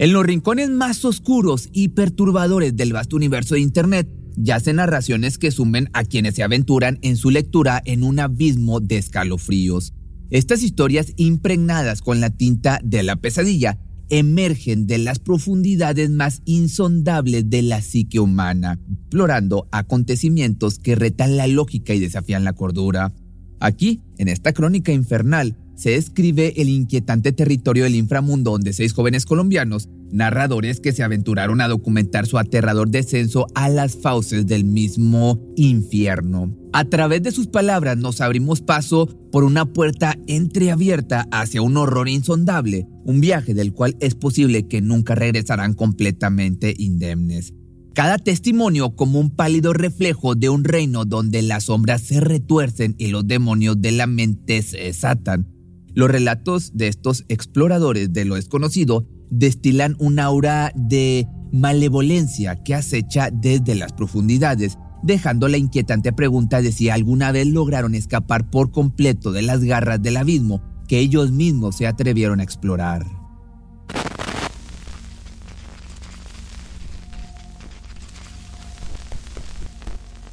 [0.00, 5.50] En los rincones más oscuros y perturbadores del vasto universo de Internet, yacen narraciones que
[5.50, 9.92] sumen a quienes se aventuran en su lectura en un abismo de escalofríos.
[10.30, 13.78] Estas historias impregnadas con la tinta de la pesadilla
[14.08, 21.46] emergen de las profundidades más insondables de la psique humana, explorando acontecimientos que retan la
[21.46, 23.12] lógica y desafían la cordura.
[23.60, 29.24] Aquí, en esta crónica infernal, se describe el inquietante territorio del inframundo donde seis jóvenes
[29.24, 35.40] colombianos, narradores que se aventuraron a documentar su aterrador descenso a las fauces del mismo
[35.56, 36.54] infierno.
[36.74, 42.10] A través de sus palabras nos abrimos paso por una puerta entreabierta hacia un horror
[42.10, 47.54] insondable, un viaje del cual es posible que nunca regresarán completamente indemnes.
[47.94, 53.06] Cada testimonio como un pálido reflejo de un reino donde las sombras se retuercen y
[53.06, 55.46] los demonios de la mente se desatan
[55.94, 63.30] los relatos de estos exploradores de lo desconocido destilan un aura de malevolencia que acecha
[63.32, 69.32] desde las profundidades, dejando la inquietante pregunta de si alguna vez lograron escapar por completo
[69.32, 73.19] de las garras del abismo que ellos mismos se atrevieron a explorar.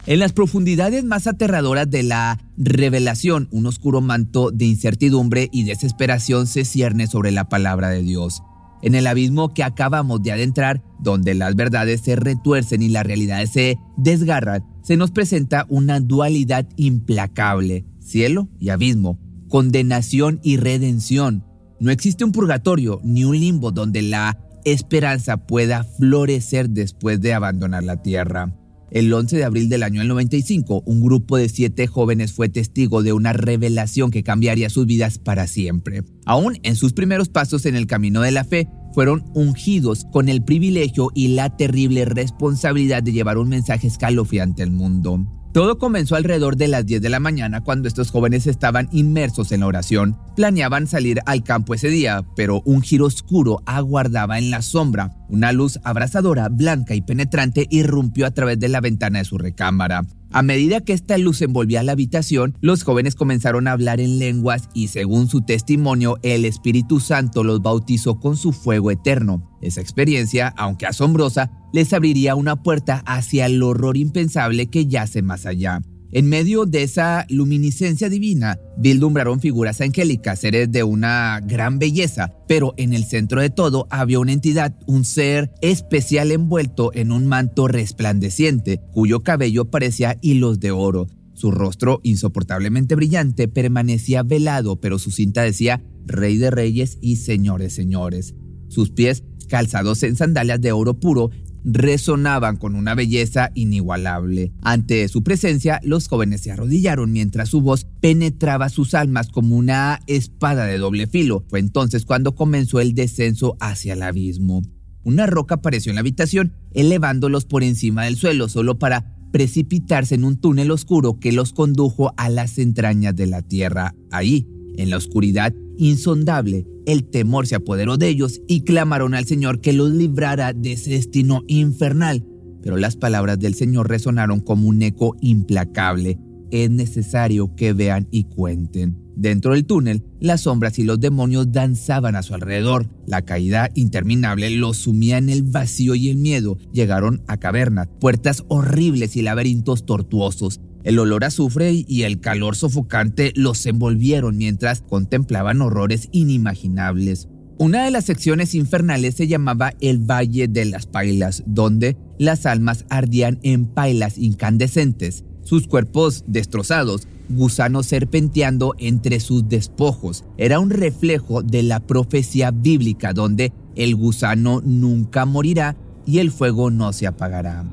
[0.08, 6.48] En las profundidades más aterradoras de la revelación, un oscuro manto de incertidumbre y desesperación
[6.48, 8.42] se cierne sobre la palabra de Dios.
[8.82, 13.50] En el abismo que acabamos de adentrar, donde las verdades se retuercen y las realidades
[13.50, 19.20] se desgarran, se nos presenta una dualidad implacable, cielo y abismo,
[19.50, 21.44] condenación y redención.
[21.82, 27.84] No existe un purgatorio ni un limbo donde la esperanza pueda florecer después de abandonar
[27.84, 28.54] la tierra.
[28.90, 33.12] El 11 de abril del año 95, un grupo de siete jóvenes fue testigo de
[33.12, 36.04] una revelación que cambiaría sus vidas para siempre.
[36.26, 40.44] Aún en sus primeros pasos en el camino de la fe, fueron ungidos con el
[40.44, 45.24] privilegio y la terrible responsabilidad de llevar un mensaje escalofriante al mundo.
[45.54, 49.60] Todo comenzó alrededor de las 10 de la mañana cuando estos jóvenes estaban inmersos en
[49.60, 50.18] la oración.
[50.36, 55.16] Planeaban salir al campo ese día, pero un giro oscuro aguardaba en la sombra.
[55.30, 60.02] Una luz abrasadora, blanca y penetrante irrumpió a través de la ventana de su recámara.
[60.32, 64.70] A medida que esta luz envolvía la habitación, los jóvenes comenzaron a hablar en lenguas
[64.74, 69.58] y según su testimonio, el Espíritu Santo los bautizó con su fuego eterno.
[69.62, 75.46] Esa experiencia, aunque asombrosa, les abriría una puerta hacia el horror impensable que yace más
[75.46, 75.82] allá.
[76.12, 82.74] En medio de esa luminiscencia divina, vislumbraron figuras angélicas, seres de una gran belleza, pero
[82.78, 87.68] en el centro de todo había una entidad, un ser especial envuelto en un manto
[87.68, 91.08] resplandeciente, cuyo cabello parecía hilos de oro.
[91.34, 97.74] Su rostro, insoportablemente brillante, permanecía velado, pero su cinta decía Rey de Reyes y Señores
[97.74, 98.34] Señores.
[98.70, 101.32] Sus pies, calzados en sandalias de oro puro,
[101.70, 104.54] resonaban con una belleza inigualable.
[104.62, 110.00] Ante su presencia, los jóvenes se arrodillaron mientras su voz penetraba sus almas como una
[110.08, 111.44] espada de doble filo.
[111.50, 114.62] Fue entonces cuando comenzó el descenso hacia el abismo.
[115.04, 120.24] Una roca apareció en la habitación, elevándolos por encima del suelo, solo para precipitarse en
[120.24, 123.94] un túnel oscuro que los condujo a las entrañas de la tierra.
[124.10, 129.60] Ahí, en la oscuridad insondable, el temor se apoderó de ellos y clamaron al Señor
[129.60, 132.26] que los librara de ese destino infernal.
[132.62, 136.18] Pero las palabras del Señor resonaron como un eco implacable.
[136.50, 139.08] Es necesario que vean y cuenten.
[139.18, 142.88] Dentro del túnel, las sombras y los demonios danzaban a su alrededor.
[143.08, 146.60] La caída interminable los sumía en el vacío y el miedo.
[146.72, 150.62] Llegaron a cavernas, puertas horribles y laberintos tortuosos.
[150.88, 157.28] El olor a azufre y el calor sofocante los envolvieron mientras contemplaban horrores inimaginables.
[157.58, 162.86] Una de las secciones infernales se llamaba el Valle de las Pailas, donde las almas
[162.90, 170.24] ardían en pailas incandescentes, sus cuerpos destrozados, gusanos serpenteando entre sus despojos.
[170.38, 175.76] Era un reflejo de la profecía bíblica donde el gusano nunca morirá
[176.06, 177.66] y el fuego no se apagará.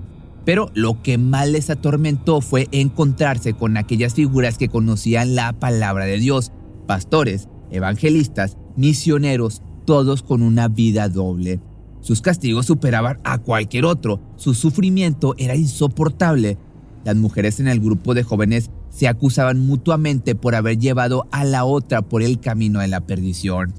[0.45, 6.05] Pero lo que más les atormentó fue encontrarse con aquellas figuras que conocían la palabra
[6.05, 6.53] de Dios,
[6.87, 11.61] pastores, evangelistas, misioneros, todos con una vida doble.
[12.01, 16.59] Sus castigos superaban a cualquier otro, su sufrimiento era insoportable.
[17.05, 21.65] Las mujeres en el grupo de jóvenes se acusaban mutuamente por haber llevado a la
[21.65, 23.73] otra por el camino de la perdición.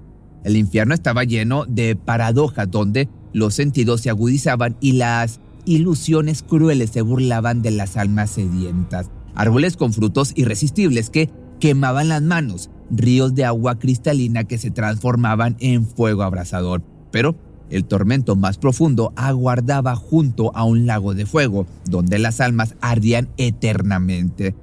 [0.43, 6.91] El infierno estaba lleno de paradojas donde los sentidos se agudizaban y las ilusiones crueles
[6.91, 11.29] se burlaban de las almas sedientas, árboles con frutos irresistibles que
[11.59, 16.83] quemaban las manos, ríos de agua cristalina que se transformaban en fuego abrasador.
[17.11, 17.35] Pero
[17.69, 23.29] El tormento más profundo aguardaba junto a un lago de fuego, donde las almas ardían
[23.37, 24.55] eternamente.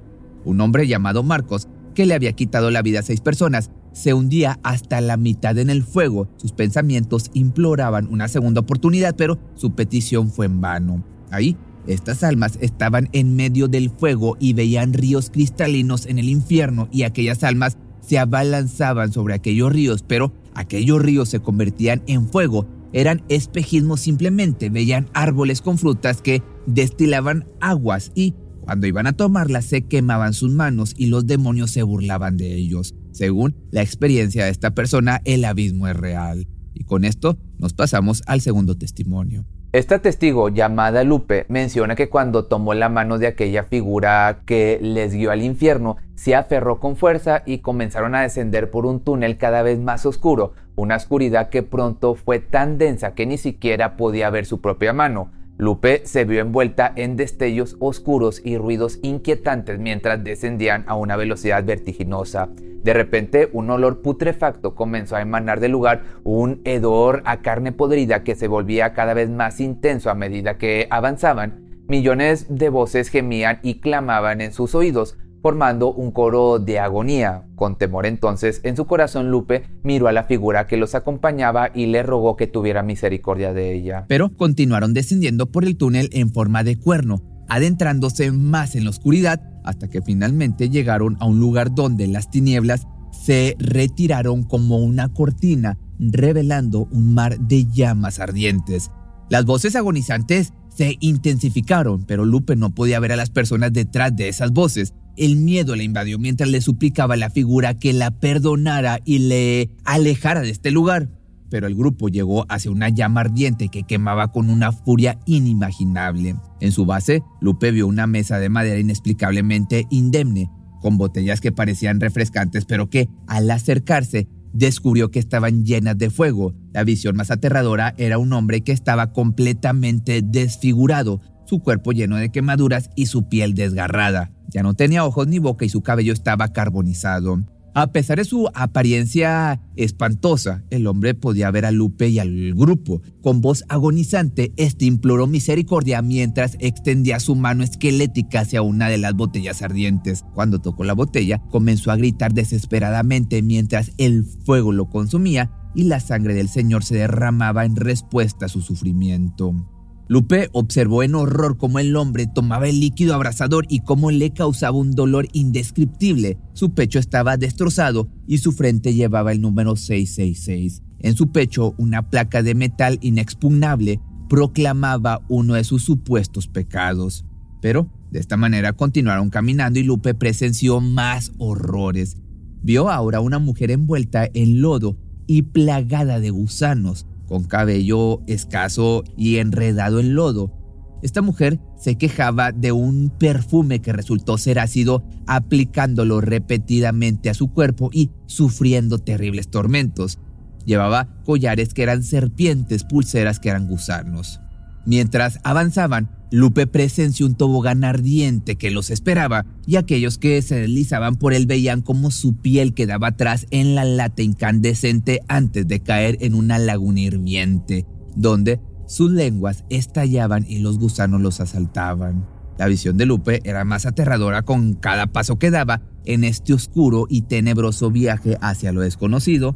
[0.45, 4.59] Un hombre llamado Marcos, que le había quitado la vida a seis personas, se hundía
[4.63, 6.27] hasta la mitad en el fuego.
[6.37, 11.03] Sus pensamientos imploraban una segunda oportunidad, pero su petición fue en vano.
[11.31, 11.55] Ahí,
[11.87, 17.03] estas almas estaban en medio del fuego y veían ríos cristalinos en el infierno y
[17.03, 22.67] aquellas almas se abalanzaban sobre aquellos ríos, pero aquellos ríos se convertían en fuego.
[22.91, 29.65] Eran espejismos simplemente, veían árboles con frutas que destilaban aguas y cuando iban a tomarlas
[29.65, 32.95] se quemaban sus manos y los demonios se burlaban de ellos.
[33.13, 36.47] Según la experiencia de esta persona, el abismo es real.
[36.73, 39.45] Y con esto nos pasamos al segundo testimonio.
[39.71, 45.13] Esta testigo llamada Lupe menciona que cuando tomó la mano de aquella figura que les
[45.13, 49.63] guió al infierno, se aferró con fuerza y comenzaron a descender por un túnel cada
[49.63, 54.45] vez más oscuro, una oscuridad que pronto fue tan densa que ni siquiera podía ver
[54.45, 55.31] su propia mano.
[55.57, 61.63] Lupe se vio envuelta en destellos oscuros y ruidos inquietantes mientras descendían a una velocidad
[61.63, 62.49] vertiginosa.
[62.83, 68.23] De repente, un olor putrefacto comenzó a emanar del lugar, un hedor a carne podrida
[68.23, 71.63] que se volvía cada vez más intenso a medida que avanzaban.
[71.87, 77.43] Millones de voces gemían y clamaban en sus oídos, formando un coro de agonía.
[77.55, 81.87] Con temor entonces en su corazón Lupe miró a la figura que los acompañaba y
[81.87, 84.05] le rogó que tuviera misericordia de ella.
[84.07, 89.41] Pero continuaron descendiendo por el túnel en forma de cuerno, adentrándose más en la oscuridad
[89.65, 95.77] hasta que finalmente llegaron a un lugar donde las tinieblas se retiraron como una cortina,
[95.99, 98.91] revelando un mar de llamas ardientes.
[99.29, 104.29] Las voces agonizantes se intensificaron, pero Lupe no podía ver a las personas detrás de
[104.29, 104.93] esas voces.
[105.15, 109.69] El miedo le invadió mientras le suplicaba a la figura que la perdonara y le
[109.83, 111.09] alejara de este lugar.
[111.51, 116.35] Pero el grupo llegó hacia una llama ardiente que quemaba con una furia inimaginable.
[116.61, 120.49] En su base, Lupe vio una mesa de madera inexplicablemente indemne,
[120.81, 126.55] con botellas que parecían refrescantes, pero que, al acercarse, descubrió que estaban llenas de fuego.
[126.73, 132.31] La visión más aterradora era un hombre que estaba completamente desfigurado, su cuerpo lleno de
[132.31, 134.31] quemaduras y su piel desgarrada.
[134.53, 137.39] Ya no tenía ojos ni boca y su cabello estaba carbonizado.
[137.75, 143.01] A pesar de su apariencia espantosa, el hombre podía ver a Lupe y al grupo.
[143.23, 149.15] Con voz agonizante, este imploró misericordia mientras extendía su mano esquelética hacia una de las
[149.15, 150.23] botellas ardientes.
[150.35, 155.99] Cuando tocó la botella, comenzó a gritar desesperadamente mientras el fuego lo consumía y la
[155.99, 159.72] sangre del Señor se derramaba en respuesta a su sufrimiento.
[160.13, 164.77] Lupe observó en horror cómo el hombre tomaba el líquido abrasador y cómo le causaba
[164.77, 166.37] un dolor indescriptible.
[166.53, 170.83] Su pecho estaba destrozado y su frente llevaba el número 666.
[170.99, 177.25] En su pecho, una placa de metal inexpugnable proclamaba uno de sus supuestos pecados.
[177.59, 182.17] Pero de esta manera continuaron caminando y Lupe presenció más horrores.
[182.61, 184.95] Vio ahora una mujer envuelta en lodo
[185.25, 190.53] y plagada de gusanos con cabello escaso y enredado en lodo.
[191.01, 197.51] Esta mujer se quejaba de un perfume que resultó ser ácido aplicándolo repetidamente a su
[197.51, 200.19] cuerpo y sufriendo terribles tormentos.
[200.63, 204.39] Llevaba collares que eran serpientes, pulseras que eran gusanos.
[204.85, 211.15] Mientras avanzaban, Lupe presenció un tobogán ardiente que los esperaba y aquellos que se deslizaban
[211.15, 216.17] por él veían como su piel quedaba atrás en la lata incandescente antes de caer
[216.21, 217.85] en una laguna hirviente,
[218.15, 222.25] donde sus lenguas estallaban y los gusanos los asaltaban.
[222.57, 227.05] La visión de Lupe era más aterradora con cada paso que daba en este oscuro
[227.09, 229.55] y tenebroso viaje hacia lo desconocido,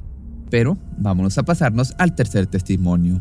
[0.49, 3.19] pero vámonos a pasarnos al tercer testimonio.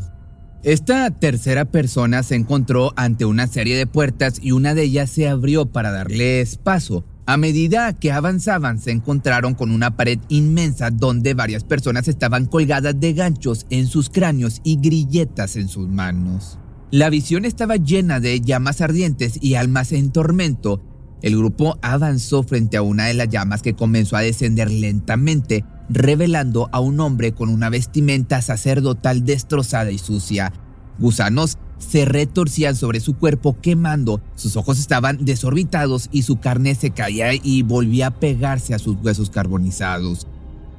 [0.63, 5.27] Esta tercera persona se encontró ante una serie de puertas y una de ellas se
[5.27, 7.05] abrió para darles paso.
[7.27, 12.99] A medida que avanzaban se encontraron con una pared inmensa donde varias personas estaban colgadas
[12.99, 16.57] de ganchos en sus cráneos y grilletas en sus manos.
[16.89, 20.81] La visión estaba llena de llamas ardientes y almas en tormento.
[21.21, 26.69] El grupo avanzó frente a una de las llamas que comenzó a descender lentamente revelando
[26.71, 30.53] a un hombre con una vestimenta sacerdotal destrozada y sucia.
[30.99, 36.91] Gusanos se retorcían sobre su cuerpo quemando, sus ojos estaban desorbitados y su carne se
[36.91, 40.27] caía y volvía a pegarse a sus huesos carbonizados.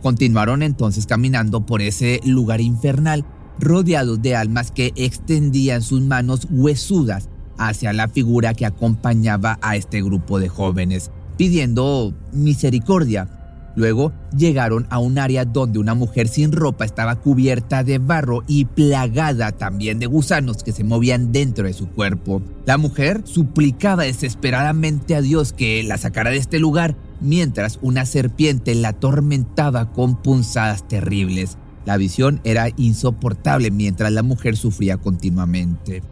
[0.02, 3.24] Continuaron entonces caminando por ese lugar infernal,
[3.60, 7.28] rodeados de almas que extendían sus manos huesudas
[7.58, 13.28] hacia la figura que acompañaba a este grupo de jóvenes, pidiendo misericordia.
[13.76, 18.64] Luego llegaron a un área donde una mujer sin ropa estaba cubierta de barro y
[18.64, 22.42] plagada también de gusanos que se movían dentro de su cuerpo.
[22.66, 28.74] La mujer suplicaba desesperadamente a Dios que la sacara de este lugar mientras una serpiente
[28.74, 31.56] la atormentaba con punzadas terribles.
[31.84, 36.02] La visión era insoportable mientras la mujer sufría continuamente.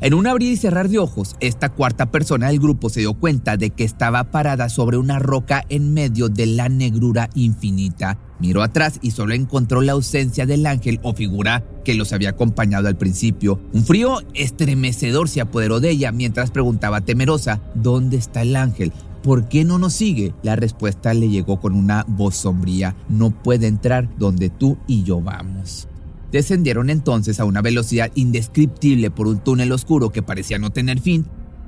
[0.00, 3.56] En un abrir y cerrar de ojos, esta cuarta persona del grupo se dio cuenta
[3.56, 8.16] de que estaba parada sobre una roca en medio de la negrura infinita.
[8.38, 12.86] Miró atrás y solo encontró la ausencia del ángel o figura que los había acompañado
[12.86, 13.60] al principio.
[13.72, 18.92] Un frío estremecedor se apoderó de ella mientras preguntaba temerosa, ¿dónde está el ángel?
[19.24, 20.32] ¿Por qué no nos sigue?
[20.44, 25.20] La respuesta le llegó con una voz sombría, no puede entrar donde tú y yo
[25.20, 25.88] vamos.
[26.32, 31.26] Descendieron entonces a una velocidad indescriptible por un túnel oscuro que parecía no tener fin.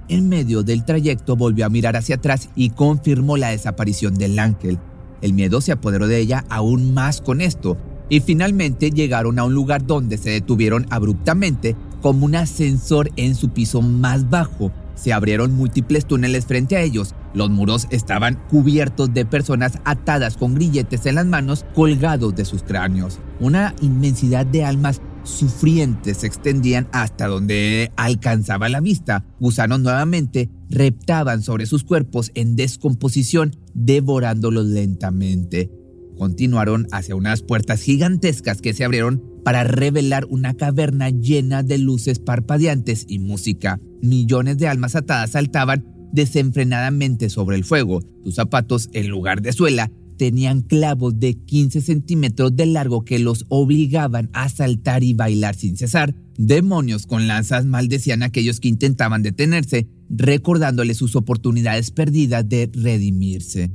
[0.08, 4.78] En medio del trayecto volvió a mirar hacia atrás y confirmó la desaparición del ángel.
[5.22, 7.76] El miedo se apoderó de ella aún más con esto,
[8.08, 13.50] y finalmente llegaron a un lugar donde se detuvieron abruptamente como un ascensor en su
[13.50, 14.72] piso más bajo.
[15.00, 17.14] Se abrieron múltiples túneles frente a ellos.
[17.32, 22.62] Los muros estaban cubiertos de personas atadas con grilletes en las manos colgados de sus
[22.62, 23.18] cráneos.
[23.40, 29.24] Una inmensidad de almas sufrientes se extendían hasta donde alcanzaba la vista.
[29.38, 35.70] Gusanos nuevamente reptaban sobre sus cuerpos en descomposición, devorándolos lentamente.
[36.18, 42.18] Continuaron hacia unas puertas gigantescas que se abrieron para revelar una caverna llena de luces
[42.18, 43.80] parpadeantes y música.
[44.02, 48.00] Millones de almas atadas saltaban desenfrenadamente sobre el fuego.
[48.24, 53.46] Sus zapatos, en lugar de suela, tenían clavos de 15 centímetros de largo que los
[53.48, 56.14] obligaban a saltar y bailar sin cesar.
[56.36, 63.70] Demonios con lanzas maldecían a aquellos que intentaban detenerse, recordándoles sus oportunidades perdidas de redimirse.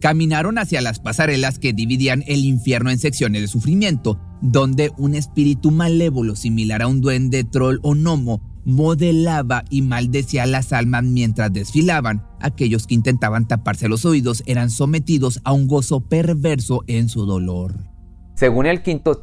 [0.00, 5.70] Caminaron hacia las pasarelas que dividían el infierno en secciones de sufrimiento, donde un espíritu
[5.70, 12.26] malévolo similar a un duende, troll o gnomo modelaba y maldecía las almas mientras desfilaban.
[12.40, 17.74] Aquellos que intentaban taparse los oídos eran sometidos a un gozo perverso en su dolor.
[18.34, 19.20] Según el quinto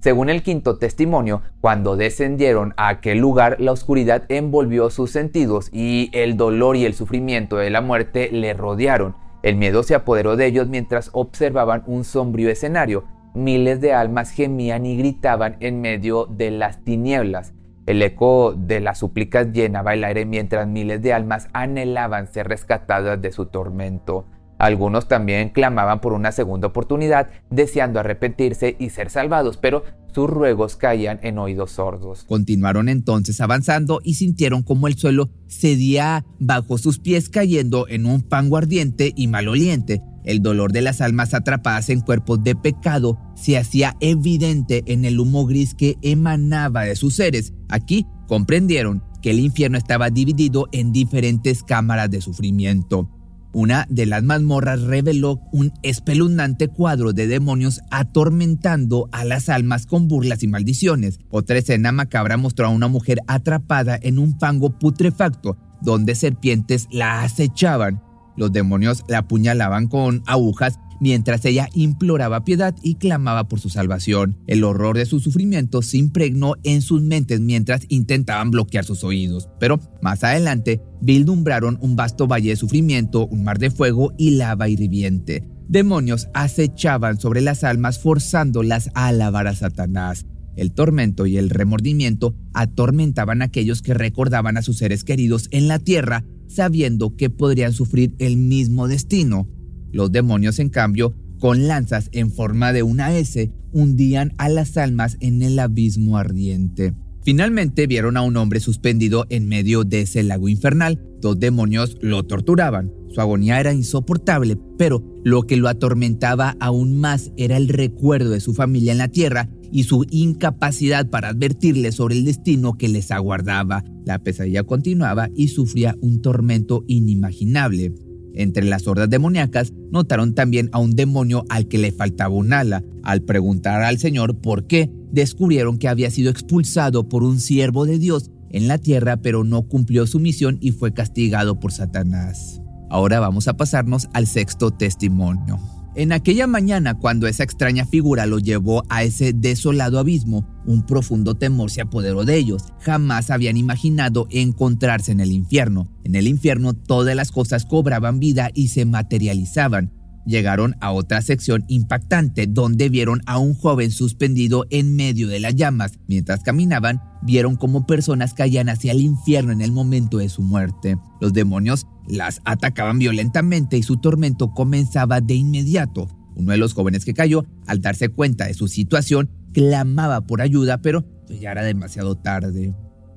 [0.00, 6.08] según el quinto testimonio, cuando descendieron a aquel lugar, la oscuridad envolvió sus sentidos y
[6.12, 9.16] el dolor y el sufrimiento de la muerte le rodearon.
[9.48, 13.04] El miedo se apoderó de ellos mientras observaban un sombrío escenario.
[13.32, 17.54] Miles de almas gemían y gritaban en medio de las tinieblas.
[17.86, 23.22] El eco de las súplicas llenaba el aire mientras miles de almas anhelaban ser rescatadas
[23.22, 24.26] de su tormento.
[24.58, 30.74] Algunos también clamaban por una segunda oportunidad, deseando arrepentirse y ser salvados, pero sus ruegos
[30.74, 32.24] caían en oídos sordos.
[32.24, 38.22] Continuaron entonces avanzando y sintieron como el suelo cedía bajo sus pies cayendo en un
[38.22, 40.02] pango ardiente y maloliente.
[40.24, 45.20] El dolor de las almas atrapadas en cuerpos de pecado se hacía evidente en el
[45.20, 47.54] humo gris que emanaba de sus seres.
[47.68, 53.08] Aquí comprendieron que el infierno estaba dividido en diferentes cámaras de sufrimiento.
[53.52, 60.06] Una de las mazmorras reveló un espeluznante cuadro de demonios atormentando a las almas con
[60.06, 61.18] burlas y maldiciones.
[61.30, 67.22] Otra escena macabra mostró a una mujer atrapada en un pango putrefacto, donde serpientes la
[67.22, 68.02] acechaban.
[68.36, 74.36] Los demonios la apuñalaban con agujas mientras ella imploraba piedad y clamaba por su salvación.
[74.46, 79.48] El horror de su sufrimiento se impregnó en sus mentes mientras intentaban bloquear sus oídos.
[79.60, 84.68] Pero más adelante vislumbraron un vasto valle de sufrimiento, un mar de fuego y lava
[84.68, 85.48] hirviente.
[85.68, 90.26] Demonios acechaban sobre las almas forzándolas a alabar a Satanás.
[90.56, 95.68] El tormento y el remordimiento atormentaban a aquellos que recordaban a sus seres queridos en
[95.68, 99.46] la tierra sabiendo que podrían sufrir el mismo destino.
[99.92, 105.16] Los demonios, en cambio, con lanzas en forma de una S, hundían a las almas
[105.20, 106.94] en el abismo ardiente.
[107.24, 111.00] Finalmente vieron a un hombre suspendido en medio de ese lago infernal.
[111.20, 112.90] Dos demonios lo torturaban.
[113.10, 118.40] Su agonía era insoportable, pero lo que lo atormentaba aún más era el recuerdo de
[118.40, 123.10] su familia en la tierra y su incapacidad para advertirle sobre el destino que les
[123.10, 123.84] aguardaba.
[124.06, 127.92] La pesadilla continuaba y sufría un tormento inimaginable.
[128.38, 132.84] Entre las hordas demoníacas notaron también a un demonio al que le faltaba un ala.
[133.02, 137.98] Al preguntar al Señor por qué, descubrieron que había sido expulsado por un siervo de
[137.98, 142.62] Dios en la tierra, pero no cumplió su misión y fue castigado por Satanás.
[142.90, 145.58] Ahora vamos a pasarnos al sexto testimonio.
[145.96, 151.34] En aquella mañana, cuando esa extraña figura lo llevó a ese desolado abismo, un profundo
[151.34, 152.62] temor se apoderó de ellos.
[152.80, 155.90] Jamás habían imaginado encontrarse en el infierno.
[156.04, 159.92] En el infierno todas las cosas cobraban vida y se materializaban.
[160.26, 165.54] llegaron a otra sección impactante donde vieron a un joven suspendido en medio de las
[165.54, 165.98] llamas.
[166.06, 170.98] Mientras caminaban, vieron como personas caían hacia el infierno en el momento de su muerte.
[171.22, 176.08] Los demonios las atacaban violentamente y su tormento comenzaba de inmediato.
[176.38, 180.80] Uno de los jóvenes que cayó, al darse cuenta de su situación, clamaba por ayuda,
[180.80, 182.74] pero ya era demasiado tarde.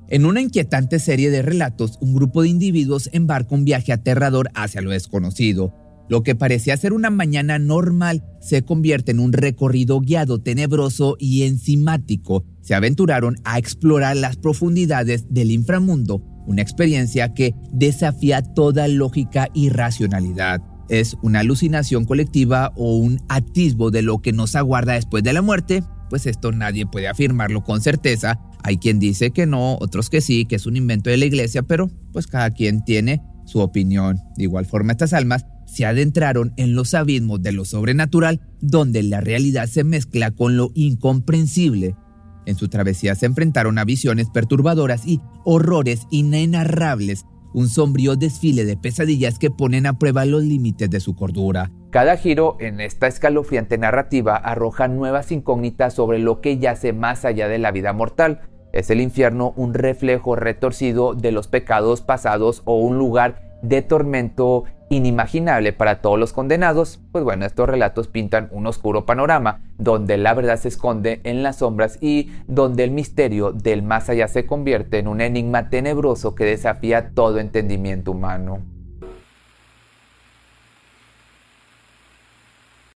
[0.08, 4.82] En una inquietante serie de relatos, un grupo de individuos embarca un viaje aterrador hacia
[4.82, 5.72] lo desconocido.
[6.08, 11.44] Lo que parecía ser una mañana normal se convierte en un recorrido guiado tenebroso y
[11.44, 12.44] enzimático.
[12.60, 19.70] Se aventuraron a explorar las profundidades del inframundo, una experiencia que desafía toda lógica y
[19.70, 20.60] racionalidad.
[20.88, 25.42] ¿Es una alucinación colectiva o un atisbo de lo que nos aguarda después de la
[25.42, 25.82] muerte?
[26.10, 28.38] Pues esto nadie puede afirmarlo con certeza.
[28.62, 31.62] Hay quien dice que no, otros que sí, que es un invento de la iglesia,
[31.62, 34.18] pero pues cada quien tiene su opinión.
[34.36, 39.20] De igual forma, estas almas se adentraron en los abismos de lo sobrenatural, donde la
[39.20, 41.96] realidad se mezcla con lo incomprensible.
[42.44, 47.24] En su travesía se enfrentaron a visiones perturbadoras y horrores inenarrables,
[47.54, 51.70] un sombrío desfile de pesadillas que ponen a prueba los límites de su cordura.
[51.90, 57.48] Cada giro en esta escalofriante narrativa arroja nuevas incógnitas sobre lo que yace más allá
[57.48, 58.40] de la vida mortal.
[58.72, 64.64] ¿Es el infierno un reflejo retorcido de los pecados pasados o un lugar de tormento
[64.92, 70.34] inimaginable para todos los condenados, pues bueno, estos relatos pintan un oscuro panorama donde la
[70.34, 74.98] verdad se esconde en las sombras y donde el misterio del más allá se convierte
[74.98, 78.71] en un enigma tenebroso que desafía todo entendimiento humano.